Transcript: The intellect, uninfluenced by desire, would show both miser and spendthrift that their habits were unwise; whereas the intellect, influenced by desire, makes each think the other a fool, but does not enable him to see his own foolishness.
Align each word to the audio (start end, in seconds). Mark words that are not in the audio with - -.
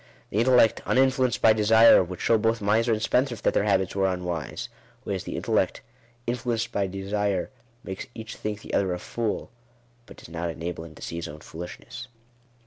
The 0.31 0.39
intellect, 0.39 0.81
uninfluenced 0.87 1.43
by 1.43 1.53
desire, 1.53 2.03
would 2.03 2.19
show 2.19 2.39
both 2.39 2.59
miser 2.59 2.91
and 2.91 2.99
spendthrift 3.03 3.43
that 3.43 3.53
their 3.53 3.65
habits 3.65 3.95
were 3.95 4.07
unwise; 4.11 4.67
whereas 5.03 5.25
the 5.25 5.35
intellect, 5.35 5.81
influenced 6.25 6.71
by 6.71 6.87
desire, 6.87 7.51
makes 7.83 8.07
each 8.15 8.35
think 8.35 8.61
the 8.61 8.73
other 8.73 8.95
a 8.95 8.97
fool, 8.99 9.51
but 10.07 10.17
does 10.17 10.29
not 10.29 10.49
enable 10.49 10.85
him 10.85 10.95
to 10.95 11.03
see 11.03 11.17
his 11.17 11.27
own 11.27 11.41
foolishness. 11.41 12.07